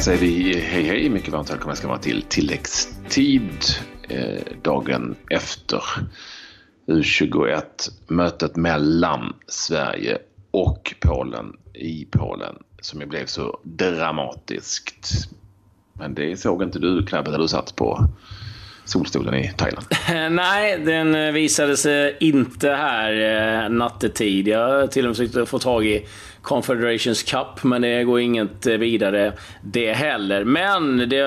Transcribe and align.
säger 0.00 0.18
vi 0.18 0.60
hej 0.60 0.82
hej, 0.82 1.10
mycket 1.10 1.32
varmt 1.32 1.50
välkomna 1.50 1.76
ska 1.76 1.88
vara 1.88 1.98
till 1.98 2.22
tilläggstid 2.28 3.64
eh, 4.08 4.42
dagen 4.62 5.16
efter 5.30 5.82
U21 6.86 7.62
mötet 8.08 8.56
mellan 8.56 9.34
Sverige 9.46 10.18
och 10.50 10.94
Polen 11.00 11.56
i 11.74 12.04
Polen 12.10 12.54
som 12.80 13.00
ju 13.00 13.06
blev 13.06 13.26
så 13.26 13.60
dramatiskt. 13.62 15.30
Men 15.92 16.14
det 16.14 16.36
såg 16.36 16.62
inte 16.62 16.78
du 16.78 17.06
Clabbe 17.06 17.30
där 17.30 17.38
du 17.38 17.48
satt 17.48 17.76
på 17.76 18.08
solstolen 18.90 19.34
i 19.34 19.52
Thailand? 19.56 19.86
Nej, 20.34 20.78
den 20.78 21.14
eh, 21.14 21.32
visade 21.32 21.76
sig 21.76 22.16
inte 22.20 22.70
här 22.70 23.12
eh, 23.64 23.68
nattetid. 23.70 24.48
Jag 24.48 24.68
har 24.68 24.86
till 24.86 25.04
och 25.04 25.08
med 25.08 25.16
försökt 25.16 25.48
få 25.48 25.58
tag 25.58 25.86
i 25.86 26.06
Confederations 26.42 27.22
Cup, 27.22 27.64
men 27.64 27.82
det 27.82 28.04
går 28.04 28.20
inget 28.20 28.66
eh, 28.66 28.74
vidare 28.74 29.32
det 29.62 29.92
heller. 29.92 30.44
Men 30.44 31.08
det 31.08 31.22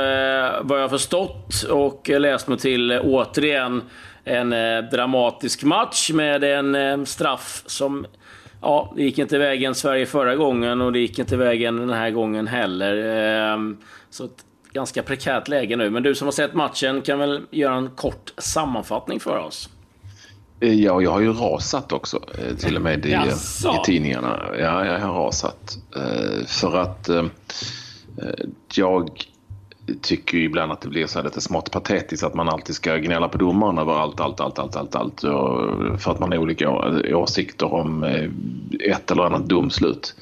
vad 0.62 0.82
jag 0.82 0.90
förstått 0.90 1.64
och 1.70 2.10
läst 2.10 2.48
mig 2.48 2.58
till 2.58 2.92
återigen 2.92 3.82
en 4.26 4.50
dramatisk 4.92 5.64
match 5.64 6.12
med 6.14 6.44
en 6.44 7.06
straff 7.06 7.64
som 7.66 8.06
Ja, 8.62 8.94
det 8.96 9.04
gick 9.04 9.18
inte 9.18 9.38
vägen 9.38 9.76
Sverige 9.76 10.06
förra 10.06 10.36
gången 10.36 10.82
och 10.82 10.94
det 10.94 11.00
gick 11.00 11.20
inte 11.20 11.38
vägen 11.38 11.78
den 11.78 11.90
här 11.90 12.12
gången 12.12 12.48
heller. 12.48 12.98
Ehm, 13.54 13.78
så 14.10 14.28
ganska 14.74 15.04
prekärt 15.04 15.48
läge 15.48 15.76
nu. 15.76 15.90
Men 15.90 16.04
du 16.04 16.16
som 16.16 16.28
har 16.28 16.32
sett 16.32 16.54
matchen 16.54 17.02
kan 17.02 17.20
väl 17.20 17.42
göra 17.52 17.76
en 17.76 17.90
kort 17.90 18.34
sammanfattning 18.38 19.20
för 19.20 19.38
oss? 19.38 19.70
Eh, 20.60 20.74
ja, 20.74 21.02
jag 21.02 21.12
har 21.12 21.20
ju 21.20 21.34
rasat 21.34 21.92
också. 21.92 22.20
Eh, 22.38 22.56
till 22.56 22.76
och 22.76 22.82
med 22.82 23.06
i, 23.06 23.10
i 23.10 23.86
tidningarna. 23.86 24.40
Ja, 24.60 24.86
jag 24.86 25.00
har 25.00 25.14
rasat. 25.14 25.78
Eh, 25.96 26.46
för 26.46 26.78
att 26.78 27.10
jag 28.74 29.10
tycker 30.02 30.38
ibland 30.38 30.72
att 30.72 30.82
det 30.82 30.90
blir 30.90 31.08
så 31.08 31.20
här 31.20 31.26
lite 31.26 31.42
smått 31.42 31.72
patetiskt 31.72 32.24
att 32.24 32.34
man 32.34 32.50
alltid 32.50 32.76
ska 32.76 32.98
gnälla 32.98 33.28
på 33.28 33.38
domaren 33.38 33.78
över 33.78 33.94
allt, 33.94 34.20
allt, 34.20 34.40
allt, 34.40 34.60
allt, 34.60 34.76
allt, 34.76 34.96
allt. 34.96 35.22
För 36.02 36.12
att 36.12 36.20
man 36.20 36.32
har 36.32 36.38
olika 36.38 36.70
åsikter 37.16 37.74
om 37.74 38.04
ett 38.80 39.12
eller 39.12 39.24
annat 39.24 39.50
domslut. 39.50 40.16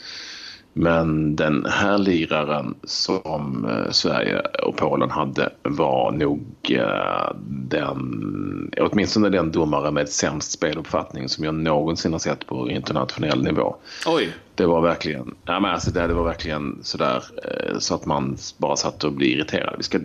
Men 0.73 1.35
den 1.35 1.65
här 1.65 1.97
liraren 1.97 2.75
som 2.83 3.65
eh, 3.69 3.91
Sverige 3.91 4.39
och 4.39 4.77
Polen 4.77 5.11
hade 5.11 5.49
var 5.63 6.11
nog 6.11 6.41
eh, 6.69 7.35
den, 7.47 8.71
åtminstone 8.81 9.29
den 9.29 9.51
domare 9.51 9.91
med 9.91 10.09
sämst 10.09 10.51
speluppfattning 10.51 11.29
som 11.29 11.43
jag 11.43 11.55
någonsin 11.55 12.11
har 12.11 12.19
sett 12.19 12.47
på 12.47 12.69
internationell 12.69 13.43
nivå. 13.43 13.75
Oj! 14.07 14.33
Det 14.55 14.65
var 14.65 14.81
verkligen, 14.81 15.35
ja, 15.45 15.59
men 15.59 15.71
alltså 15.71 15.91
det, 15.91 16.07
det 16.07 16.13
var 16.13 16.23
verkligen 16.23 16.79
sådär 16.83 17.23
eh, 17.43 17.77
så 17.79 17.95
att 17.95 18.05
man 18.05 18.37
bara 18.57 18.75
satt 18.75 19.03
och 19.03 19.13
blev 19.13 19.29
irriterad. 19.29 19.73
Vi 19.77 19.83
ska, 19.83 19.99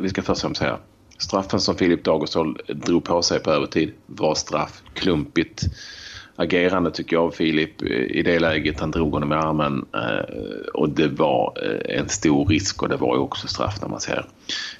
vi 0.00 0.08
ska 0.08 0.22
först 0.22 0.30
och 0.30 0.38
främst 0.38 0.60
säga 0.60 0.78
straffen 1.18 1.60
som 1.60 1.76
Filip 1.76 2.04
Dagostål 2.04 2.58
drog 2.68 3.04
på 3.04 3.22
sig 3.22 3.40
på 3.40 3.50
övertid 3.50 3.92
var 4.06 4.34
straff, 4.34 4.82
klumpigt 4.94 5.62
agerande 6.38 6.90
tycker 6.90 7.16
jag 7.16 7.24
av 7.24 7.30
Filip 7.30 7.82
i 7.82 8.22
det 8.22 8.38
läget. 8.38 8.80
Han 8.80 8.90
drog 8.90 9.12
honom 9.12 9.32
i 9.32 9.34
armen 9.34 9.86
eh, 9.94 10.68
och 10.74 10.88
det 10.88 11.08
var 11.08 11.58
eh, 11.62 11.98
en 11.98 12.08
stor 12.08 12.46
risk 12.46 12.82
och 12.82 12.88
det 12.88 12.96
var 12.96 13.16
ju 13.16 13.20
också 13.20 13.48
straff 13.48 13.78
när 13.80 13.88
man 13.88 14.00
ser 14.00 14.26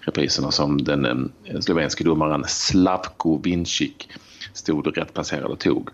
repriserna 0.00 0.50
som 0.50 0.84
den 0.84 1.05
eh, 1.45 1.61
slovenske 1.61 2.05
domaren 2.05 2.45
Slavko 2.47 3.41
Vincic 3.42 3.92
stod 4.53 4.98
rätt 4.98 5.15
placerad 5.15 5.50
och 5.50 5.59
tog. 5.59 5.91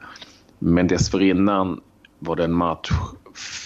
Men 0.59 0.87
dessförinnan 0.87 1.81
var 2.19 2.37
det 2.37 2.45
en 2.45 2.53
match 2.53 2.91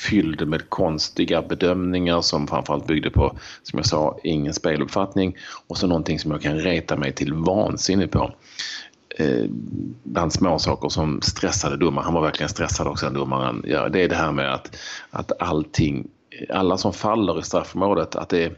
fylld 0.09 0.49
med 0.49 0.71
konstiga 0.71 1.43
bedömningar 1.43 2.21
som 2.21 2.47
framförallt 2.47 2.87
byggde 2.87 3.11
på, 3.11 3.39
som 3.62 3.78
jag 3.78 3.87
sa, 3.87 4.19
ingen 4.25 4.55
speluppfattning 4.55 5.37
och 5.67 5.78
så 5.78 5.87
någonting 5.87 6.19
som 6.19 6.31
jag 6.31 6.43
kan 6.43 6.59
reta 6.59 6.97
mig 6.97 7.12
till 7.12 7.34
vansinne 7.34 8.06
på 8.06 8.33
eh, 9.19 9.45
bland 10.03 10.33
småsaker 10.33 10.89
som 10.89 11.21
stressade 11.23 11.77
domaren. 11.77 12.05
Han 12.05 12.15
var 12.15 12.23
verkligen 12.23 12.49
stressad 12.49 12.87
också, 12.87 13.06
den 13.06 13.15
domaren. 13.15 13.62
Ja, 13.67 13.89
det 13.89 14.05
är 14.05 14.09
det 14.09 14.15
här 14.15 14.33
med 14.33 14.55
att, 14.55 14.77
att 15.11 15.43
allting, 15.43 16.09
alla 16.51 16.77
som 16.77 16.93
faller 16.93 17.39
i 17.39 17.43
straffområdet, 17.43 18.17
att 18.17 18.28
det, 18.28 18.53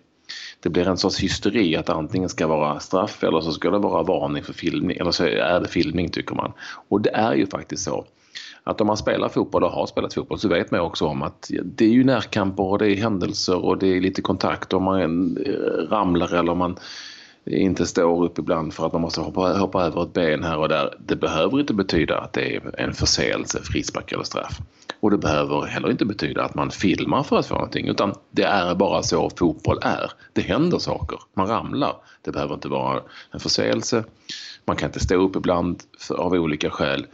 det 0.60 0.68
blir 0.68 0.88
en 0.88 0.96
sorts 0.96 1.20
hysteri 1.20 1.76
att 1.76 1.88
antingen 1.88 2.28
ska 2.28 2.46
vara 2.46 2.80
straff 2.80 3.24
eller 3.24 3.40
så 3.40 3.52
ska 3.52 3.70
det 3.70 3.78
vara 3.78 4.02
varning 4.02 4.42
för 4.42 4.52
filmning, 4.52 4.96
eller 4.96 5.10
så 5.10 5.24
är 5.24 5.60
det 5.60 5.68
filmning 5.68 6.08
tycker 6.08 6.34
man. 6.34 6.52
Och 6.88 7.00
det 7.00 7.10
är 7.10 7.34
ju 7.34 7.46
faktiskt 7.46 7.84
så 7.84 8.04
att 8.64 8.80
om 8.80 8.86
man 8.86 8.96
spelar 8.96 9.28
fotboll 9.28 9.64
och 9.64 9.70
har 9.70 9.86
spelat 9.86 10.14
fotboll 10.14 10.38
så 10.38 10.48
vet 10.48 10.70
man 10.70 10.80
också 10.80 11.06
om 11.06 11.22
att 11.22 11.50
det 11.64 11.84
är 11.84 11.88
ju 11.88 12.04
närkamper 12.04 12.62
och 12.62 12.78
det 12.78 12.86
är 12.86 12.96
händelser 12.96 13.64
och 13.64 13.78
det 13.78 13.86
är 13.86 14.00
lite 14.00 14.22
kontakt 14.22 14.72
om 14.72 14.82
man 14.82 15.36
eh, 15.36 15.52
ramlar 15.90 16.34
eller 16.34 16.52
om 16.52 16.58
man 16.58 16.76
inte 17.50 17.86
står 17.86 18.24
upp 18.24 18.38
ibland 18.38 18.74
för 18.74 18.86
att 18.86 18.92
man 18.92 19.02
måste 19.02 19.20
hoppa, 19.20 19.58
hoppa 19.58 19.84
över 19.84 20.02
ett 20.02 20.12
ben 20.12 20.44
här 20.44 20.58
och 20.58 20.68
där. 20.68 20.94
Det 21.06 21.16
behöver 21.16 21.60
inte 21.60 21.74
betyda 21.74 22.18
att 22.18 22.32
det 22.32 22.56
är 22.56 22.80
en 22.80 22.92
förseelse, 22.92 23.60
frispark 23.62 24.12
eller 24.12 24.24
straff. 24.24 24.58
Och 25.00 25.10
det 25.10 25.18
behöver 25.18 25.62
heller 25.62 25.90
inte 25.90 26.04
betyda 26.04 26.44
att 26.44 26.54
man 26.54 26.70
filmar 26.70 27.22
för 27.22 27.38
att 27.38 27.46
få 27.46 27.54
någonting 27.54 27.88
utan 27.88 28.14
det 28.30 28.42
är 28.42 28.74
bara 28.74 29.02
så 29.02 29.30
fotboll 29.30 29.78
är. 29.82 30.12
Det 30.32 30.40
händer 30.40 30.78
saker, 30.78 31.18
man 31.34 31.46
ramlar. 31.46 31.96
Det 32.22 32.30
behöver 32.30 32.54
inte 32.54 32.68
vara 32.68 33.02
en 33.30 33.40
förseelse. 33.40 34.04
Man 34.64 34.76
kan 34.76 34.88
inte 34.88 35.00
stå 35.00 35.14
upp 35.14 35.36
ibland 35.36 35.82
för, 35.98 36.14
av 36.14 36.32
olika 36.32 36.70
skäl. 36.70 37.06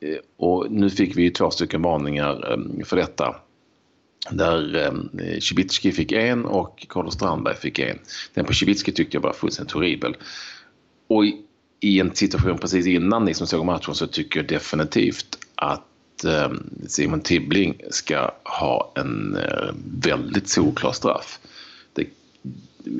Eh, 0.00 0.18
och 0.36 0.66
nu 0.70 0.90
fick 0.90 1.16
vi 1.16 1.30
två 1.30 1.50
stycken 1.50 1.82
varningar 1.82 2.52
ehm, 2.52 2.84
för 2.84 2.96
detta 2.96 3.34
där 4.30 4.76
eh, 4.76 5.38
Cibicki 5.40 5.92
fick 5.92 6.12
en 6.12 6.44
och 6.44 6.86
Carlos 6.88 7.14
Strandberg 7.14 7.56
fick 7.56 7.78
en. 7.78 7.98
Den 8.34 8.44
på 8.44 8.52
Cibicki 8.52 8.92
tyckte 8.92 9.16
jag 9.16 9.22
var 9.22 9.32
fullständigt 9.32 9.72
horribel. 9.72 10.16
Och 11.06 11.24
i, 11.24 11.36
i 11.80 12.00
en 12.00 12.14
situation 12.14 12.58
precis 12.58 12.86
innan 12.86 13.24
ni 13.24 13.34
som 13.34 13.46
såg 13.46 13.64
matchen 13.64 13.94
så 13.94 14.06
tycker 14.06 14.40
jag 14.40 14.48
definitivt 14.48 15.38
att 15.54 16.24
eh, 16.24 16.52
Simon 16.86 17.20
Tibbling 17.20 17.80
ska 17.90 18.30
ha 18.44 18.92
en 18.94 19.36
eh, 19.36 19.74
väldigt 20.00 20.48
solklar 20.48 20.92
straff. 20.92 21.38
Det, 21.92 22.06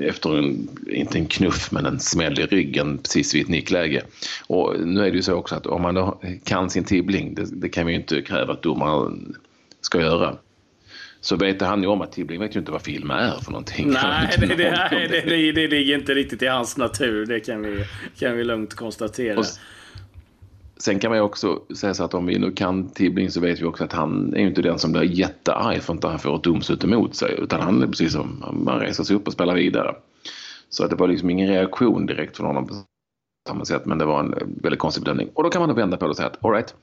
efter 0.01 0.39
en, 0.39 0.69
inte 0.87 1.19
en 1.19 1.27
knuff 1.27 1.73
men 1.73 1.87
en 1.87 2.01
smäll 2.01 2.41
i 2.41 2.47
ryggen 2.47 2.99
precis 2.99 3.35
vid 3.35 3.43
ett 3.43 3.49
nickläge. 3.49 4.03
Och 4.47 4.81
nu 4.81 5.01
är 5.01 5.11
det 5.11 5.17
ju 5.17 5.23
så 5.23 5.35
också 5.35 5.55
att 5.55 5.67
om 5.67 5.83
man 5.83 5.95
då 5.95 6.21
kan 6.45 6.71
sin 6.71 6.85
Tibbling, 6.85 7.35
det, 7.35 7.47
det 7.53 7.69
kan 7.69 7.87
vi 7.87 7.93
ju 7.93 7.99
inte 7.99 8.23
kräva 8.23 8.53
att 8.53 8.63
domaren 8.63 9.37
ska 9.81 10.01
göra 10.01 10.37
så 11.21 11.37
vet 11.37 11.61
han 11.61 11.83
ju 11.83 11.89
om 11.89 12.01
att 12.01 12.13
Tibbling 12.13 12.41
vet 12.41 12.57
ju 12.57 12.61
inte 12.61 12.73
vad 12.73 12.83
film 12.83 13.11
är 13.11 13.41
för 13.41 13.51
någonting. 13.51 13.91
Nej, 14.03 14.37
det, 14.39 14.47
det, 14.47 14.89
det, 15.11 15.53
det, 15.53 15.69
ligger 15.69 15.99
inte 15.99 16.15
riktigt 16.15 16.43
i 16.43 16.47
hans 16.47 16.77
natur. 16.77 17.27
Det 17.27 17.41
kan 17.41 17.63
vi, 17.63 17.85
kan 18.19 18.37
vi 18.37 18.45
lugnt 18.45 18.75
konstatera. 18.75 19.43
Sen 20.81 20.99
kan 20.99 21.11
man 21.11 21.19
ju 21.19 21.23
också 21.23 21.63
säga 21.77 21.95
så 21.95 22.05
att 22.05 22.15
om 22.15 22.27
vi 22.27 22.39
nu 22.39 22.53
kan 22.53 22.89
Tibbling 22.89 23.31
så 23.31 23.41
vet 23.41 23.61
vi 23.61 23.65
också 23.65 23.85
att 23.85 23.93
han 23.93 24.35
är 24.35 24.41
ju 24.41 24.47
inte 24.49 24.63
den 24.63 24.79
som 24.79 24.93
blir 24.93 25.03
jättearg 25.03 25.83
för 25.83 25.95
att 25.95 26.05
han 26.05 26.19
får 26.19 26.37
ett 26.37 26.43
domslut 26.43 26.85
emot 26.85 27.15
sig. 27.15 27.35
Utan 27.39 27.61
han 27.61 27.83
är 27.83 27.87
precis 27.87 28.13
som, 28.13 28.45
man 28.65 28.81
reser 28.81 29.05
sig 29.05 29.17
upp 29.17 29.27
och 29.27 29.33
spelar 29.33 29.55
vidare. 29.55 29.95
Så 30.69 30.85
att 30.85 30.91
det 30.91 30.97
var 30.97 31.09
liksom 31.09 31.31
ingen 31.31 31.49
reaktion 31.49 32.07
direkt 32.07 32.37
från 32.37 32.47
honom 32.47 32.67
på 32.67 32.75
samma 33.49 33.65
sätt. 33.65 33.87
Men 33.87 33.99
det 33.99 34.05
var 34.05 34.21
en 34.21 34.35
väldigt 34.63 34.81
konstig 34.81 35.05
bedömning. 35.05 35.29
Och 35.35 35.43
då 35.43 35.51
kan 35.51 35.61
man 35.63 35.69
då 35.69 35.75
vända 35.75 35.97
på 35.97 36.05
det 36.05 36.11
och 36.11 36.17
säga 36.17 36.29
att 36.29 36.45
alright, 36.45 36.75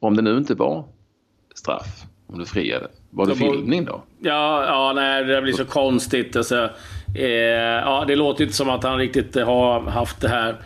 om 0.00 0.16
det 0.16 0.22
nu 0.22 0.36
inte 0.36 0.54
var 0.54 0.84
straff 1.54 2.02
om 2.26 2.38
du 2.38 2.46
friade. 2.46 2.88
Var 3.10 3.26
det 3.26 3.34
filmning 3.34 3.84
då? 3.84 4.02
Ja, 4.20 4.64
ja 4.66 4.92
nej, 4.94 5.24
det 5.24 5.42
blir 5.42 5.52
så 5.52 5.64
konstigt. 5.64 6.36
Alltså, 6.36 6.70
eh, 7.14 7.24
ja, 7.24 8.04
det 8.06 8.16
låter 8.16 8.44
inte 8.44 8.56
som 8.56 8.70
att 8.70 8.84
han 8.84 8.98
riktigt 8.98 9.34
har 9.34 9.80
haft 9.80 10.20
det 10.20 10.28
här 10.28 10.56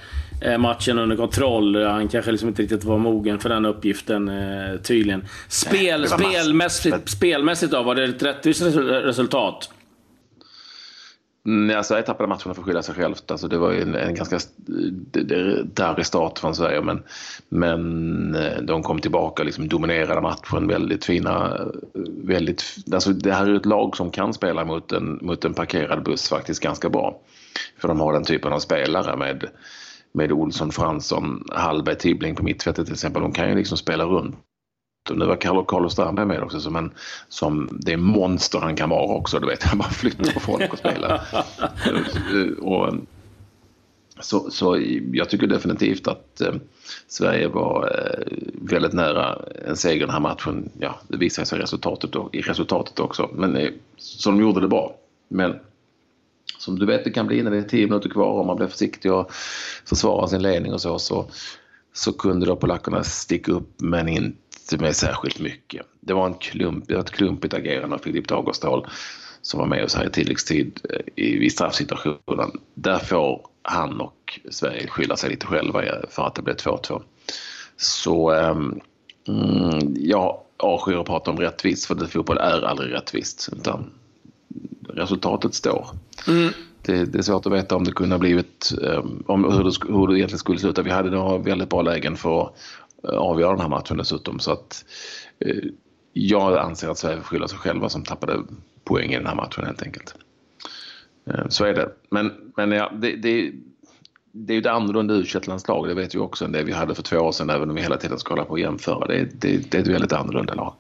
eh, 0.41 0.59
matchen 0.59 0.99
under 0.99 1.17
kontroll. 1.17 1.85
Han 1.85 2.09
kanske 2.09 2.31
liksom 2.31 2.49
inte 2.49 2.63
riktigt 2.63 2.85
var 2.85 2.99
mogen 2.99 3.39
för 3.39 3.49
den 3.49 3.65
uppgiften 3.65 4.29
eh, 4.29 4.81
tydligen. 4.83 5.25
Spel, 5.49 6.09
spelmässigt, 6.09 7.09
spelmässigt 7.09 7.73
då, 7.73 7.83
var 7.83 7.95
det 7.95 8.05
ett 8.05 8.23
rättvist 8.23 8.63
resultat? 8.87 9.71
Mm, 11.47 11.77
alltså 11.77 11.99
etappen 11.99 12.25
av 12.25 12.29
matcherna 12.29 12.55
får 12.55 12.63
skylla 12.63 12.83
sig 12.83 12.95
självt. 12.95 13.31
Alltså 13.31 13.49
det 13.49 13.59
var 13.59 13.73
ju 13.73 13.83
en, 13.83 13.95
en 13.95 14.15
ganska 14.15 14.39
darrig 15.65 16.07
start 16.07 16.39
från 16.39 16.55
Sverige 16.55 16.81
men, 16.81 17.03
men 17.49 18.35
eh, 18.35 18.63
de 18.63 18.83
kom 18.83 18.99
tillbaka 18.99 19.43
och 19.43 19.47
liksom 19.47 19.69
dominerade 19.69 20.21
matchen. 20.21 20.69
Väldigt 20.69 21.05
fina... 21.05 21.59
Eh, 21.59 21.67
väldigt, 22.25 22.65
alltså 22.93 23.11
det 23.13 23.33
här 23.33 23.47
är 23.47 23.55
ett 23.55 23.67
lag 23.67 23.97
som 23.97 24.11
kan 24.11 24.35
spela 24.35 24.65
mot 24.65 24.93
en, 24.93 25.19
mot 25.23 25.45
en 25.45 25.55
parkerad 25.55 26.03
buss 26.03 26.29
faktiskt 26.29 26.63
ganska 26.63 26.89
bra. 26.89 27.21
För 27.79 27.89
de 27.89 28.01
har 28.01 28.13
den 28.13 28.25
typen 28.25 28.53
av 28.53 28.59
spelare 28.59 29.17
med, 29.17 29.45
med 30.13 30.33
Olsson, 30.33 30.71
Fransson, 30.71 31.45
Hallberg, 31.53 31.99
Tibbling 31.99 32.35
på 32.35 32.43
mittfältet 32.43 32.85
till 32.85 32.95
exempel. 32.95 33.23
De 33.23 33.33
kan 33.33 33.49
ju 33.49 33.55
liksom 33.55 33.79
spela 33.79 34.05
runt 34.05 34.37
och 35.11 35.19
nu 35.19 35.27
var 35.27 35.65
Carlos 35.65 35.93
Strandberg 35.93 36.27
med 36.27 36.43
också 36.43 36.61
som, 36.61 36.77
en, 36.77 36.93
som 37.29 37.69
det 37.73 37.97
monster 37.97 38.59
han 38.59 38.77
kan 38.77 38.91
vara 38.91 39.17
också. 39.17 39.39
Du 39.39 39.47
vet, 39.47 39.63
han 39.63 39.79
bara 39.79 39.91
flyttar 39.91 40.33
på 40.33 40.41
folk 40.41 40.73
och 40.73 40.79
spelar. 40.79 41.23
och, 42.61 42.95
så, 44.21 44.51
så 44.51 44.83
jag 45.13 45.31
tycker 45.31 45.47
definitivt 45.47 46.09
att 46.09 46.41
eh, 46.41 46.55
Sverige 47.09 47.49
var 47.49 47.99
eh, 47.99 48.37
väldigt 48.53 48.93
nära 48.93 49.39
en 49.65 49.77
seger 49.77 50.01
den 50.01 50.11
här 50.11 50.21
matchen. 50.21 50.71
Ja, 50.79 51.01
det 51.09 51.17
visar 51.17 51.45
sig 51.45 51.59
resultatet 51.59 52.13
då, 52.13 52.31
i 52.33 52.41
resultatet 52.41 53.01
också. 53.01 53.31
Men 53.35 53.57
eh, 53.57 53.71
så 53.97 54.31
de 54.31 54.41
gjorde 54.41 54.61
det 54.61 54.69
bra. 54.69 54.97
Men 55.29 55.59
som 56.59 56.79
du 56.79 56.87
vet 56.87 57.05
det 57.05 57.11
kan 57.11 57.27
bli 57.27 57.43
när 57.43 57.51
det 57.51 57.59
är 57.59 57.63
tio 57.63 57.87
minuter 57.87 58.09
kvar 58.09 58.39
och 58.39 58.47
man 58.47 58.57
blir 58.57 58.67
försiktig 58.67 59.13
och 59.13 59.33
försvarar 59.85 60.27
sin 60.27 60.43
ledning 60.43 60.73
och 60.73 60.81
så, 60.81 60.99
så, 60.99 61.27
så 61.93 62.13
kunde 62.13 62.47
då 62.47 62.57
polackerna 62.57 63.05
sticka 63.05 63.53
upp 63.53 63.81
men 63.81 64.09
inte 64.09 64.44
med 64.79 64.97
särskilt 64.97 65.41
mycket. 65.41 65.87
Det 66.01 66.15
var, 66.15 66.27
en 66.27 66.35
klump, 66.35 66.91
ett 66.91 67.11
klumpigt 67.11 67.55
agerande 67.55 67.97
av 67.97 67.99
Filip 67.99 68.29
Dagerstål 68.29 68.87
som 69.43 69.61
var 69.61 69.67
med 69.67 69.85
oss 69.85 69.95
här 69.95 70.07
i 70.07 70.11
tilläggstid 70.11 70.81
eh, 70.91 71.25
i, 71.25 71.45
i 71.45 71.51
straffsituationen. 71.51 72.51
Där 72.75 72.99
får 72.99 73.47
han 73.63 74.01
och 74.01 74.41
Sverige 74.51 74.87
skylla 74.89 75.17
sig 75.17 75.31
lite 75.31 75.47
själva 75.47 75.83
för 76.11 76.27
att 76.27 76.35
det 76.35 76.43
blev 76.43 76.57
2-2. 76.57 77.03
Så 77.77 78.33
ähm, 78.33 78.81
jag 79.97 80.41
avskyr 80.57 80.97
att 80.97 81.07
prata 81.07 81.31
om 81.31 81.37
rättvist 81.37 81.87
för 81.87 81.95
det 81.95 82.07
fotboll 82.07 82.39
är 82.39 82.63
aldrig 82.63 82.93
rättvist 82.93 83.49
utan 83.53 83.91
resultatet 84.89 85.55
står. 85.55 85.87
Mm. 86.29 86.53
Det, 86.83 87.05
det, 87.05 87.19
är 87.19 87.23
svårt 87.23 87.47
att 87.47 87.53
veta 87.53 87.77
om 87.77 87.85
det 87.85 87.93
kunde 87.93 88.15
ha 88.15 88.21
blivit, 88.21 88.73
um, 88.81 89.25
om 89.27 89.45
hur 89.45 89.65
det, 89.65 89.95
hur 89.95 90.07
det 90.07 90.19
egentligen 90.19 90.39
skulle 90.39 90.59
sluta. 90.59 90.83
Vi 90.83 90.91
hade 90.91 91.11
några 91.11 91.39
väldigt 91.39 91.69
bra 91.69 91.83
lägen 91.83 92.17
för 92.17 92.43
att 92.43 92.55
Eh, 93.09 93.19
avgöra 93.19 93.51
den 93.51 93.61
här 93.61 93.69
matchen 93.69 93.97
dessutom. 93.97 94.39
Så 94.39 94.53
att, 94.53 94.85
eh, 95.39 95.65
jag 96.13 96.59
anser 96.59 96.89
att 96.89 96.99
Sverige 96.99 97.17
får 97.17 97.25
skylla 97.25 97.49
sig 97.49 97.59
själva 97.59 97.89
som 97.89 98.05
tappade 98.05 98.43
poäng 98.85 99.13
i 99.13 99.17
den 99.17 99.27
här 99.27 99.35
matchen 99.35 99.67
helt 99.67 99.83
enkelt. 99.83 100.15
Eh, 101.31 101.49
så 101.49 101.65
är 101.65 101.75
det. 101.75 101.89
Men, 102.11 102.33
men 102.57 102.73
ja, 102.73 102.93
det, 102.95 103.17
det, 103.17 103.53
det 104.33 104.53
är 104.53 104.55
ju 104.55 104.61
ett 104.61 104.67
annorlunda 104.67 105.15
u 105.15 105.25
landslag 105.47 105.89
det 105.89 105.95
vet 105.95 106.15
vi 106.15 106.19
också 106.19 106.45
än 106.45 106.53
det 106.53 106.63
vi 106.63 106.73
hade 106.73 106.95
för 106.95 107.03
två 107.03 107.17
år 107.17 107.33
sedan, 107.33 107.51
även 107.51 107.71
om 107.71 107.77
vi 107.77 107.83
hela 107.83 107.97
tiden 107.97 108.19
ska 108.19 108.33
hålla 108.33 108.45
på 108.45 108.51
och 108.51 108.61
jämföra. 108.61 109.07
Det, 109.07 109.41
det, 109.41 109.71
det 109.71 109.79
är 109.79 109.83
ett 109.83 109.89
väldigt 109.89 110.13
annorlunda 110.13 110.55
lag. 110.55 110.75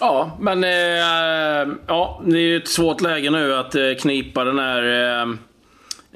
Ja, 0.00 0.36
men 0.40 0.64
eh, 0.64 1.74
ja, 1.86 2.22
det 2.26 2.38
är 2.38 2.42
ju 2.42 2.56
ett 2.56 2.68
svårt 2.68 3.00
läge 3.00 3.30
nu 3.30 3.54
att 3.54 3.74
eh, 3.74 3.82
knipa 4.00 4.44
den 4.44 4.58
här 4.58 4.82
eh, 5.22 5.34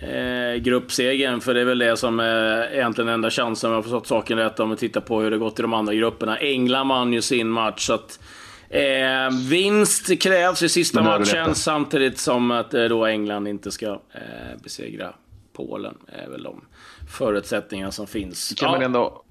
eh 0.02 0.55
gruppsegern. 0.55 1.41
För 1.41 1.55
det 1.55 1.61
är 1.61 1.64
väl 1.64 1.79
det 1.79 1.97
som 1.97 2.20
är 2.20 2.75
egentligen 2.75 3.08
enda 3.08 3.31
chansen, 3.31 3.70
om 3.70 3.73
jag 3.73 3.79
har 3.79 3.82
förstått 3.82 4.06
saken 4.06 4.38
rätt, 4.38 4.61
om 4.61 4.70
vi 4.70 4.76
tittar 4.76 5.00
på 5.00 5.20
hur 5.20 5.31
det 5.31 5.38
gått 5.38 5.58
i 5.58 5.62
de 5.62 5.75
andra 5.75 5.94
grupperna. 5.94 6.38
England 6.38 6.88
vann 6.88 7.12
ju 7.12 7.23
sin 7.23 7.49
match, 7.49 7.87
så 7.87 7.93
att 7.93 8.20
eh, 8.69 9.38
vinst 9.50 10.23
krävs 10.23 10.62
i 10.62 10.69
sista 10.69 11.02
matchen, 11.02 11.55
samtidigt 11.55 12.19
som 12.19 12.50
att 12.50 12.75
eh, 12.75 12.85
då 12.85 13.06
England 13.06 13.49
inte 13.49 13.70
ska 13.70 13.87
eh, 13.87 14.62
besegra 14.62 15.14
Polen. 15.52 15.94
är 16.06 16.31
väl 16.31 16.43
de 16.43 16.61
förutsättningar 17.08 17.91
som 17.91 18.06
finns. 18.06 18.55
Kan 18.56 18.67
ja. 18.67 18.73
man 18.73 18.82
ändå 18.82 19.25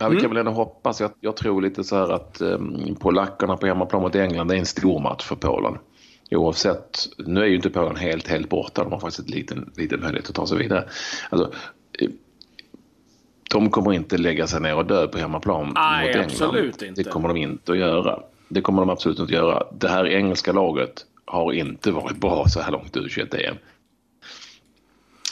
Ja, 0.00 0.08
vi 0.08 0.16
kan 0.16 0.24
mm. 0.24 0.30
väl 0.30 0.46
ändå 0.46 0.52
hoppas. 0.52 1.00
Jag, 1.00 1.10
jag 1.20 1.36
tror 1.36 1.62
lite 1.62 1.84
så 1.84 1.96
här 1.96 2.12
att 2.12 2.40
um, 2.40 2.96
polackerna 3.00 3.56
på 3.56 3.66
hemmaplan 3.66 4.02
mot 4.02 4.14
England 4.14 4.50
är 4.50 4.56
en 4.56 4.66
stor 4.66 5.00
match 5.00 5.24
för 5.24 5.36
Polen. 5.36 5.78
Oavsett, 6.30 7.08
nu 7.18 7.40
är 7.40 7.46
ju 7.46 7.56
inte 7.56 7.70
Polen 7.70 7.96
helt, 7.96 8.28
helt 8.28 8.48
borta. 8.48 8.84
De 8.84 8.92
har 8.92 9.00
faktiskt 9.00 9.28
en 9.28 9.34
liten, 9.34 9.72
liten 9.76 10.00
möjlighet 10.00 10.28
att 10.28 10.34
ta 10.34 10.46
sig 10.46 10.58
vidare. 10.58 10.88
Alltså, 11.30 11.52
eh, 12.00 12.10
de 13.50 13.70
kommer 13.70 13.92
inte 13.92 14.18
lägga 14.18 14.46
sig 14.46 14.60
ner 14.60 14.76
och 14.76 14.86
dö 14.86 15.06
på 15.06 15.18
hemmaplan 15.18 15.72
Nej, 15.74 16.06
mot 16.06 16.16
England. 16.16 16.30
Absolut 16.30 16.82
inte. 16.82 17.02
Det 17.02 17.10
kommer 17.10 17.28
de 17.28 17.36
inte 17.36 17.72
att 17.72 17.78
göra. 17.78 18.20
Det 18.48 18.60
kommer 18.60 18.82
de 18.82 18.90
absolut 18.90 19.18
inte 19.18 19.36
att 19.36 19.42
göra. 19.42 19.62
Det 19.78 19.88
här 19.88 20.06
engelska 20.06 20.52
laget 20.52 21.06
har 21.24 21.52
inte 21.52 21.90
varit 21.90 22.16
bra 22.16 22.44
så 22.48 22.60
här 22.60 22.72
långt 22.72 22.96
i 22.96 23.00
U21-EM. 23.00 23.56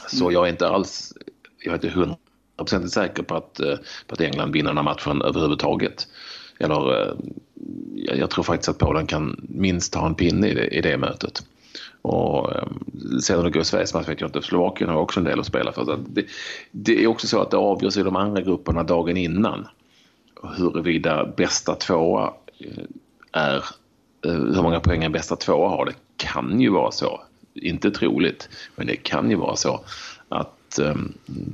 Så 0.08 0.24
mm. 0.24 0.34
jag 0.34 0.46
är 0.46 0.50
inte 0.50 0.68
alls, 0.68 1.12
jag 1.58 1.70
är 1.70 1.74
inte 1.74 1.88
hundra 1.88 2.16
hundraprocentigt 2.56 2.94
säker 2.94 3.22
på 3.22 3.34
att, 3.34 3.60
eh, 3.60 3.76
på 4.06 4.14
att 4.14 4.20
England 4.20 4.52
vinner 4.52 4.70
den 4.70 4.76
här 4.76 4.84
matchen 4.84 5.22
överhuvudtaget. 5.22 6.08
Eller 6.58 7.00
eh, 7.00 7.14
jag 7.94 8.30
tror 8.30 8.44
faktiskt 8.44 8.68
att 8.68 8.78
Polen 8.78 9.06
kan 9.06 9.46
minst 9.48 9.94
ha 9.94 10.06
en 10.06 10.14
pinne 10.14 10.48
i 10.48 10.54
det, 10.54 10.66
i 10.66 10.80
det 10.80 10.98
mötet. 10.98 11.42
Och 12.02 12.56
ehm, 12.56 13.20
sen 13.20 13.38
om 13.38 13.44
det 13.44 13.50
går 13.50 13.62
i 13.62 13.64
Sveriges 13.64 13.94
match 13.94 14.08
vet 14.08 14.20
jag 14.20 14.28
inte. 14.28 14.42
Slovakien 14.42 14.90
har 14.90 14.96
också 14.96 15.20
en 15.20 15.24
del 15.24 15.40
att 15.40 15.46
spela 15.46 15.72
för. 15.72 15.98
Det, 16.08 16.24
det 16.70 17.04
är 17.04 17.06
också 17.06 17.26
så 17.26 17.40
att 17.40 17.50
det 17.50 17.56
avgörs 17.56 17.96
i 17.96 18.02
de 18.02 18.16
andra 18.16 18.40
grupperna 18.40 18.82
dagen 18.82 19.16
innan. 19.16 19.66
Huruvida 20.56 21.26
bästa 21.36 21.74
tvåa 21.74 22.32
eh, 22.58 22.84
är, 23.32 23.56
eh, 24.24 24.32
hur 24.32 24.62
många 24.62 24.80
poäng 24.80 25.04
en 25.04 25.12
bästa 25.12 25.36
tvåa 25.36 25.68
har. 25.68 25.86
Det 25.86 25.94
kan 26.16 26.60
ju 26.60 26.70
vara 26.70 26.90
så. 26.90 27.20
Inte 27.54 27.90
troligt, 27.90 28.48
men 28.76 28.86
det 28.86 28.96
kan 28.96 29.30
ju 29.30 29.36
vara 29.36 29.56
så 29.56 29.80
att 30.28 30.78
um, 30.80 31.12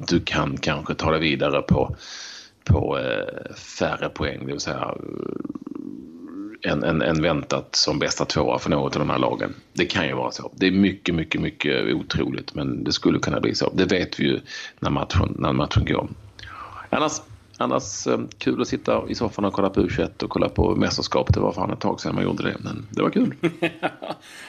du 0.09 0.21
kan 0.21 0.57
kanske 0.57 0.95
ta 0.95 1.11
dig 1.11 1.21
vidare 1.21 1.63
på, 1.63 1.97
på 2.65 2.99
eh, 2.99 3.55
färre 3.55 4.09
poäng, 4.09 4.39
det 4.41 4.47
vill 4.47 4.61
säga 4.61 4.95
än, 6.63 6.85
än, 6.85 7.03
än 7.03 7.23
väntat 7.23 7.75
som 7.75 7.99
bästa 7.99 8.25
tvåa 8.25 8.59
för 8.59 8.71
något 8.71 8.97
av 8.97 9.01
de 9.01 9.11
här 9.11 9.19
lagen. 9.19 9.55
Det 9.73 9.85
kan 9.85 10.07
ju 10.07 10.15
vara 10.15 10.31
så. 10.31 10.53
Det 10.57 10.67
är 10.67 10.71
mycket, 10.71 11.15
mycket, 11.15 11.41
mycket 11.41 11.95
otroligt, 11.95 12.55
men 12.55 12.85
det 12.85 12.93
skulle 12.93 13.19
kunna 13.19 13.41
bli 13.41 13.55
så. 13.55 13.73
Det 13.75 13.85
vet 13.85 14.21
vi 14.21 14.25
ju 14.25 14.41
när 14.81 14.91
matchen, 14.91 15.35
när 15.39 15.53
matchen 15.53 15.85
går. 15.85 16.09
Annars 16.91 17.13
Annars 17.63 18.07
eh, 18.07 18.19
kul 18.39 18.61
att 18.61 18.69
sitta 18.69 19.03
i 19.09 19.15
soffan 19.15 19.45
och 19.45 19.53
kolla 19.53 19.71
på 19.71 19.81
u 19.81 19.89
och 20.23 20.31
kolla 20.31 20.49
på 20.49 20.75
mästerskap. 20.75 21.35
Det 21.35 21.41
var 21.41 21.53
fan 21.53 21.71
ett 21.71 21.81
tag 21.81 22.01
sedan 22.01 22.15
man 22.15 22.25
gjorde 22.25 22.43
det, 22.43 22.57
men 22.61 22.87
det 22.91 23.03
var 23.03 23.11
kul. 23.11 23.35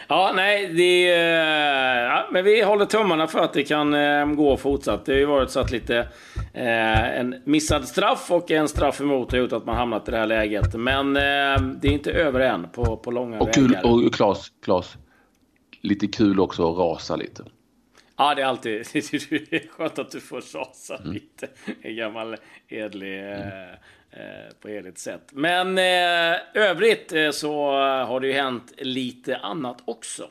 ja, 0.07 0.31
nej, 0.35 0.73
det, 0.73 1.13
eh, 1.13 2.03
ja, 2.03 2.27
men 2.31 2.43
vi 2.43 2.61
håller 2.61 2.85
tummarna 2.85 3.27
för 3.27 3.39
att 3.39 3.53
det 3.53 3.63
kan 3.63 3.93
eh, 3.93 4.25
gå 4.25 4.57
fortsatt. 4.57 5.05
Det 5.05 5.11
har 5.11 5.19
ju 5.19 5.25
varit 5.25 5.49
så 5.49 5.59
att 5.59 5.71
lite 5.71 5.97
eh, 6.53 7.19
en 7.19 7.35
missad 7.43 7.87
straff 7.87 8.31
och 8.31 8.51
en 8.51 8.67
straff 8.67 9.01
emot 9.01 9.31
har 9.31 9.39
gjort 9.39 9.53
att 9.53 9.65
man 9.65 9.75
hamnat 9.75 10.07
i 10.07 10.11
det 10.11 10.17
här 10.17 10.27
läget. 10.27 10.75
Men 10.75 11.15
eh, 11.15 11.21
det 11.81 11.87
är 11.87 11.91
inte 11.91 12.11
över 12.11 12.39
än 12.39 12.67
på, 12.69 12.97
på 12.97 13.11
långa 13.11 13.39
och 13.39 13.47
vägar. 13.47 13.81
Kul, 13.83 14.05
och 14.05 14.13
Claes, 14.13 14.51
Claes, 14.63 14.97
lite 15.81 16.07
kul 16.07 16.39
också 16.39 16.71
att 16.71 16.77
rasa 16.77 17.15
lite. 17.15 17.43
Ja, 18.17 18.35
det 18.35 18.41
är 18.41 18.45
alltid 18.45 18.87
det 18.93 19.53
är 19.53 19.67
skönt 19.67 19.99
att 19.99 20.11
du 20.11 20.19
får 20.19 20.57
rasa 20.57 20.97
mm. 20.97 21.13
lite. 21.13 21.47
En 21.81 21.95
gammal 21.95 22.35
edlig, 22.67 23.19
mm. 23.19 23.39
eh, 24.11 24.53
på 24.61 24.67
heligt 24.67 24.97
sätt. 24.97 25.29
Men 25.31 25.77
eh, 25.77 26.39
övrigt 26.53 27.13
eh, 27.13 27.31
så 27.31 27.71
har 27.81 28.19
det 28.19 28.27
ju 28.27 28.33
hänt 28.33 28.73
lite 28.77 29.37
annat 29.37 29.77
också. 29.85 30.29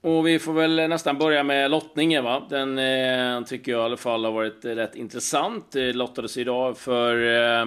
Och 0.00 0.26
vi 0.26 0.38
får 0.38 0.52
väl 0.52 0.88
nästan 0.88 1.18
börja 1.18 1.42
med 1.42 1.70
lottningen 1.70 2.24
va. 2.24 2.42
Den 2.50 2.78
eh, 2.78 3.44
tycker 3.44 3.72
jag 3.72 3.80
i 3.80 3.84
alla 3.84 3.96
fall 3.96 4.24
har 4.24 4.32
varit 4.32 4.64
rätt 4.64 4.94
intressant. 4.94 5.72
Det 5.72 5.92
lottades 5.92 6.36
idag 6.36 6.78
för 6.78 7.34
eh, 7.60 7.66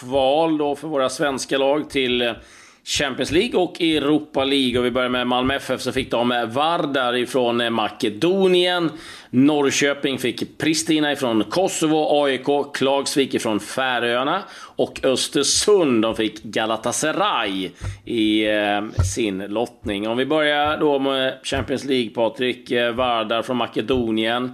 kval 0.00 0.58
då 0.58 0.76
för 0.76 0.88
våra 0.88 1.08
svenska 1.08 1.58
lag 1.58 1.90
till 1.90 2.34
Champions 2.84 3.30
League 3.30 3.60
och 3.60 3.80
Europa 3.80 4.44
League. 4.44 4.78
Och 4.78 4.84
vi 4.84 4.90
börjar 4.90 5.08
med 5.08 5.26
Malmö 5.26 5.54
FF 5.54 5.80
så 5.80 5.92
fick 5.92 6.10
de 6.10 6.48
Vardar 6.48 7.16
ifrån 7.16 7.72
Makedonien. 7.72 8.90
Norrköping 9.30 10.18
fick 10.18 10.58
Pristina 10.58 11.12
ifrån 11.12 11.44
Kosovo. 11.44 12.24
AIK 12.24 12.74
Klagsvik 12.74 13.34
ifrån 13.34 13.60
Färöarna. 13.60 14.42
Och 14.76 15.00
Östersund 15.04 16.02
de 16.02 16.16
fick 16.16 16.42
Galatasaray 16.42 17.70
i 18.04 18.46
eh, 18.46 19.04
sin 19.14 19.38
lottning. 19.38 20.08
Om 20.08 20.16
vi 20.16 20.26
börjar 20.26 20.78
då 20.78 20.98
med 20.98 21.38
Champions 21.42 21.84
League, 21.84 22.10
Patrik. 22.10 22.70
Eh, 22.70 22.92
Vardar 22.92 23.42
från 23.42 23.56
Makedonien. 23.56 24.44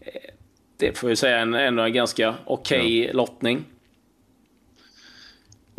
Eh, 0.00 0.12
det 0.78 0.98
får 0.98 1.08
vi 1.08 1.16
säga 1.16 1.38
en, 1.38 1.54
ändå 1.54 1.82
en 1.82 1.92
ganska 1.92 2.34
okej 2.44 2.78
okay 2.78 3.04
ja. 3.04 3.12
lottning 3.12 3.64